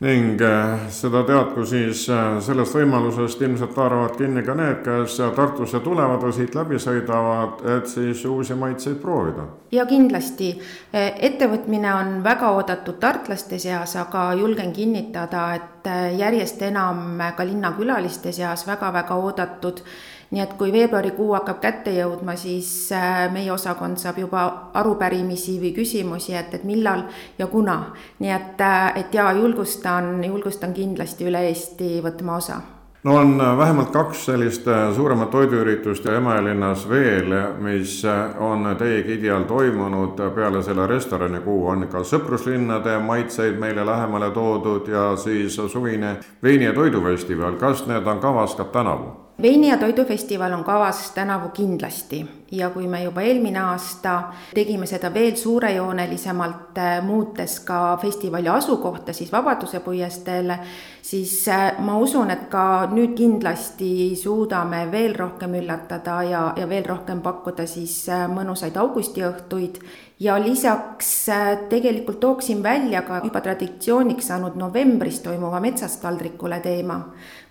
ning 0.00 0.40
äh, 0.40 0.86
seda 0.88 1.20
teadku 1.28 1.66
siis 1.68 2.06
äh, 2.08 2.38
sellest 2.40 2.72
võimalusest 2.78 3.42
ilmselt 3.44 3.76
haaravad 3.76 4.14
kinni 4.16 4.40
ka 4.46 4.54
need, 4.56 4.78
kes 4.84 5.18
Tartusse 5.36 5.82
tulevad 5.84 6.22
või 6.24 6.32
siit 6.32 6.56
läbi 6.56 6.80
sõidavad, 6.80 7.60
et 7.76 7.90
siis 7.90 8.22
uusi 8.24 8.56
maitseid 8.56 8.96
proovida. 9.02 9.44
ja 9.72 9.84
kindlasti, 9.86 10.54
äh, 10.94 11.10
ettevõtmine 11.28 11.92
on 11.94 12.14
väga 12.24 12.52
oodatud 12.56 12.96
tartlaste 13.00 13.58
seas, 13.58 13.96
aga 14.00 14.30
julgen 14.40 14.72
kinnitada, 14.72 15.50
et 15.54 15.90
järjest 16.16 16.62
enam 16.62 17.20
ka 17.36 17.44
linnakülaliste 17.44 18.32
seas 18.32 18.66
väga-väga 18.68 19.16
oodatud 19.16 19.84
nii 20.30 20.42
et 20.42 20.52
kui 20.58 20.72
veebruarikuu 20.72 21.32
hakkab 21.34 21.60
kätte 21.62 21.92
jõudma, 21.94 22.36
siis 22.38 22.70
äh, 22.94 23.26
meie 23.32 23.50
osakond 23.52 23.98
saab 23.98 24.20
juba 24.22 24.46
arupärimisi 24.78 25.58
või 25.62 25.72
küsimusi, 25.74 26.36
et, 26.38 26.54
et 26.54 26.64
millal 26.64 27.06
ja 27.38 27.46
kuna. 27.50 27.80
nii 28.18 28.34
et, 28.34 28.60
äh, 28.60 28.92
et 29.02 29.14
jaa, 29.14 29.32
julgustan, 29.32 30.18
julgustan 30.24 30.74
kindlasti 30.74 31.26
üle 31.26 31.48
Eesti 31.48 31.98
võtma 32.04 32.36
osa 32.38 32.60
no 33.02 33.16
on 33.16 33.40
äh, 33.40 33.56
vähemalt 33.58 33.90
kaks 33.90 34.24
sellist 34.28 34.68
suuremat 34.94 35.32
toiduüritust 35.34 36.06
ja 36.06 36.14
Emajõe 36.20 36.76
veel, 36.92 37.34
mis 37.64 37.96
on 38.38 38.68
teie 38.78 39.02
gidi 39.02 39.32
all 39.34 39.48
toimunud 39.50 40.20
peale 40.34 40.62
selle 40.62 40.86
restoranikuu, 40.86 41.64
on 41.72 41.88
ka 41.90 42.04
sõpruslinnade 42.06 43.00
maitseid 43.02 43.58
meile 43.58 43.86
lähemale 43.86 44.30
toodud 44.30 44.88
ja 44.88 45.16
siis 45.16 45.56
suvine 45.56 46.20
veini- 46.42 46.70
ja 46.70 46.72
toidufestival, 46.72 47.58
kas 47.58 47.86
need 47.90 48.06
on 48.06 48.22
kavas 48.22 48.54
ka 48.54 48.64
tänavu? 48.64 49.29
Veini- 49.42 49.68
ja 49.68 49.76
toidufestival 49.76 50.52
on 50.52 50.64
kavas 50.64 51.10
tänavu 51.10 51.48
kindlasti. 51.48 52.26
Ja 52.50 52.70
kui 52.70 52.88
me 52.88 53.02
juba 53.02 53.20
eelmine 53.20 53.60
aasta 53.60 54.22
tegime 54.54 54.86
seda 54.86 55.14
veel 55.14 55.36
suurejoonelisemalt, 55.36 56.78
äh, 56.78 57.02
muutes 57.02 57.60
ka 57.60 57.98
festivali 58.02 58.48
asukohta 58.48 59.12
siis 59.12 59.32
Vabaduse 59.32 59.80
puiesteele, 59.80 60.58
siis 61.02 61.48
äh, 61.48 61.78
ma 61.78 61.96
usun, 61.98 62.30
et 62.30 62.48
ka 62.50 62.88
nüüd 62.90 63.14
kindlasti 63.14 64.16
suudame 64.16 64.88
veel 64.92 65.14
rohkem 65.14 65.54
üllatada 65.54 66.22
ja, 66.22 66.52
ja 66.56 66.68
veel 66.68 66.84
rohkem 66.84 67.20
pakkuda 67.20 67.66
siis 67.66 68.08
äh, 68.08 68.26
mõnusaid 68.28 68.76
augustiõhtuid. 68.76 69.78
Ja 70.20 70.34
lisaks 70.42 71.28
tegelikult 71.68 72.20
tooksin 72.20 72.62
välja 72.62 73.02
ka 73.02 73.22
juba 73.24 73.40
traditsiooniks 73.40 74.26
saanud 74.26 74.56
novembris 74.56 75.22
toimuva 75.24 75.60
Metsast 75.60 76.02
taldrikule 76.02 76.58
teema 76.60 76.98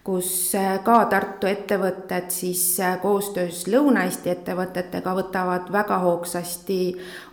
kus 0.03 0.55
äh, 0.55 0.79
ka 0.83 1.05
Tartu 1.05 1.47
ettevõtted 1.47 2.29
siis 2.33 2.63
äh, 2.79 2.97
koostöös 3.01 3.65
Lõuna-Eesti 3.67 4.31
ettevõtetega 4.33 5.13
võtavad 5.15 5.71
väga 5.71 5.99
hoogsasti 6.03 6.79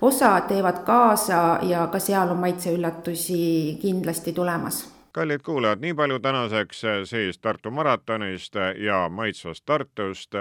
osa, 0.01 0.35
teevad 0.49 0.83
kaasa 0.87 1.61
ja 1.63 1.87
ka 1.93 2.01
seal 2.03 2.35
on 2.35 2.43
maitseüllatusi 2.43 3.79
kindlasti 3.83 4.33
tulemas 4.33 4.85
kallid 5.17 5.41
kuulajad, 5.41 5.81
nii 5.81 5.95
palju 5.97 6.19
tänaseks 6.21 6.85
äh, 6.85 6.99
siis 7.05 7.39
Tartu 7.39 7.71
maratonist 7.71 8.55
ja 8.77 9.09
maitsvast 9.09 9.65
Tartust. 9.65 10.35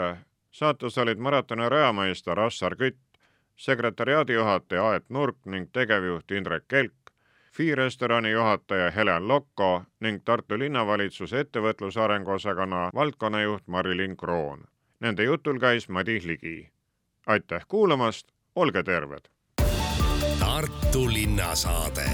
saates 0.51 0.97
olid 0.97 1.17
maratoni 1.17 1.69
rajameister 1.69 2.39
Assar 2.39 2.75
Kütt, 2.75 2.99
sekretäriaadijuhataja 3.55 4.83
Aet 4.89 5.09
Nurk 5.09 5.37
ning 5.45 5.69
tegevjuht 5.73 6.31
Indrek 6.31 6.63
Kelk. 6.67 7.04
FI 7.55 7.75
restorani 7.75 8.31
juhataja 8.31 8.91
Helen 8.91 9.27
Lokko 9.27 9.83
ning 9.99 10.19
Tartu 10.25 10.57
linnavalitsuse 10.59 11.39
ettevõtlusarengu 11.39 12.33
osakonna 12.35 12.89
valdkonnajuht 12.95 13.63
Marilyn 13.67 14.17
Kroon. 14.17 14.65
Nende 14.99 15.23
jutul 15.23 15.59
käis 15.59 15.89
Madis 15.89 16.25
Ligi. 16.25 16.69
aitäh 17.27 17.65
kuulamast, 17.67 18.27
olge 18.55 18.83
terved! 18.83 19.31
Tartu 20.39 21.07
linnasaade 21.13 22.09